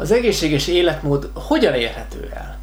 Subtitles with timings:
[0.00, 2.58] Az egészséges életmód hogyan érhető el?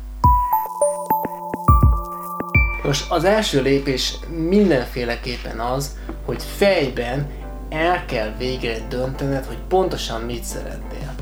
[2.84, 7.28] Most az első lépés mindenféleképpen az, hogy fejben
[7.70, 11.14] el kell végre döntened, hogy pontosan mit szeretnél.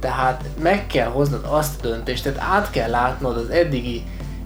[0.00, 4.02] Tehát meg kell hoznod azt a döntést, tehát át kell látnod az eddigi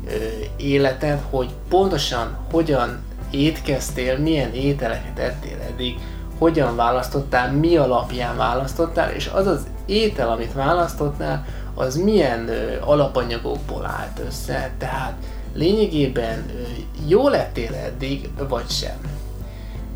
[0.07, 0.11] ö,
[0.57, 2.99] életed, hogy pontosan hogyan
[3.31, 5.99] étkeztél, milyen ételeket ettél eddig,
[6.39, 11.45] hogyan választottál, mi alapján választottál, és az az étel, amit választottál,
[11.75, 15.15] az milyen ö, alapanyagokból állt össze, tehát
[15.55, 16.63] lényegében ö,
[17.07, 19.01] jó lettél eddig, vagy sem.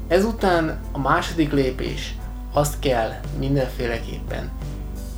[0.08, 2.14] Ezután a második lépés,
[2.52, 4.50] azt kell mindenféleképpen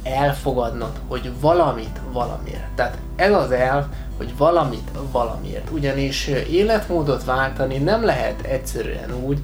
[0.03, 2.69] elfogadnod, hogy valamit valamiért.
[2.75, 3.85] Tehát ez az elv,
[4.17, 5.71] hogy valamit valamiért.
[5.71, 9.39] Ugyanis életmódot váltani nem lehet egyszerűen úgy,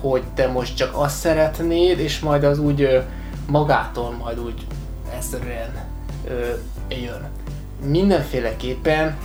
[0.00, 3.02] hogy te most csak azt szeretnéd, és majd az úgy
[3.46, 4.66] magától majd úgy
[5.14, 5.70] egyszerűen
[6.88, 7.28] jön.
[7.84, 9.16] Mindenféleképpen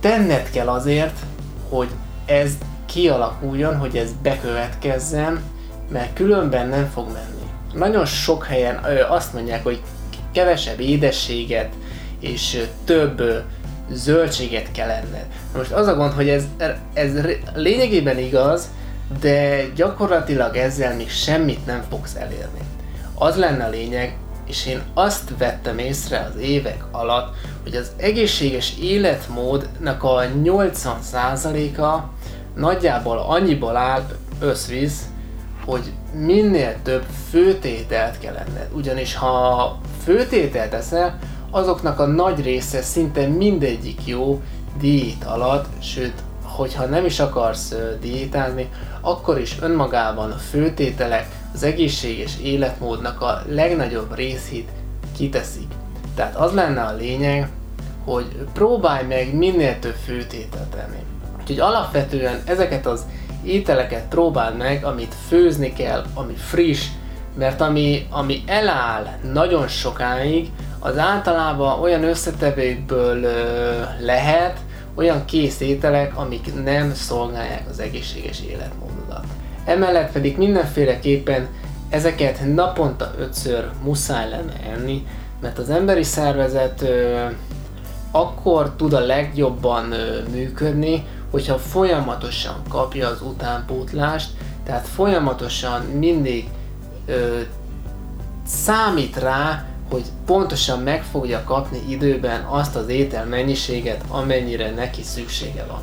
[0.00, 1.18] tenned kell azért,
[1.68, 1.88] hogy
[2.26, 2.52] ez
[2.86, 5.42] kialakuljon, hogy ez bekövetkezzen,
[5.90, 7.50] mert különben nem fog menni.
[7.74, 9.82] Nagyon sok helyen ö, azt mondják, hogy
[10.32, 11.72] kevesebb édességet
[12.20, 13.38] és több ö,
[13.90, 15.26] zöldséget kell enned.
[15.56, 16.44] Most az a gond, hogy ez,
[16.92, 17.12] ez
[17.54, 18.68] lényegében igaz,
[19.20, 22.60] de gyakorlatilag ezzel még semmit nem fogsz elérni.
[23.18, 24.16] Az lenne a lényeg,
[24.46, 31.98] és én azt vettem észre az évek alatt, hogy az egészséges életmódnak a 80%-a
[32.54, 34.02] nagyjából annyiból áll
[34.40, 35.02] összvisz,
[35.64, 38.68] hogy minél több főtételt kell enned.
[38.72, 41.18] Ugyanis ha főtételt eszel,
[41.50, 44.42] azoknak a nagy része szinte mindegyik jó
[44.78, 46.22] diét alatt, sőt,
[46.58, 48.68] hogyha nem is akarsz diétázni,
[49.00, 54.68] akkor is önmagában a főtételek az egészséges életmódnak a legnagyobb részét
[55.16, 55.72] kiteszik.
[56.14, 57.48] Tehát az lenne a lényeg,
[58.04, 61.02] hogy próbálj meg minél több főtételt enni.
[61.40, 63.06] Úgyhogy alapvetően ezeket az
[63.44, 66.86] ételeket próbáld meg, amit főzni kell, ami friss,
[67.34, 73.26] mert ami, ami eláll nagyon sokáig, az általában olyan összetevőkből
[74.00, 74.58] lehet,
[74.98, 75.60] olyan kész
[76.14, 79.24] amik nem szolgálják az egészséges életmódodat.
[79.64, 81.46] Emellett pedig mindenféleképpen
[81.88, 85.06] ezeket naponta ötször muszáj lenne enni,
[85.40, 87.24] mert az emberi szervezet ö,
[88.10, 94.30] akkor tud a legjobban ö, működni, hogyha folyamatosan kapja az utánpótlást,
[94.64, 96.48] tehát folyamatosan mindig
[97.06, 97.40] ö,
[98.46, 105.64] számít rá, hogy pontosan meg fogja kapni időben azt az étel mennyiséget, amennyire neki szüksége
[105.68, 105.80] van.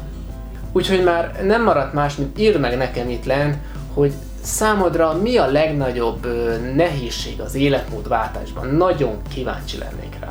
[0.71, 3.57] Úgyhogy már nem maradt más, mint írd meg nekem itt lent,
[3.93, 6.27] hogy számodra mi a legnagyobb
[6.75, 8.67] nehézség az életmódváltásban.
[8.67, 10.27] Nagyon kíváncsi lennék rá.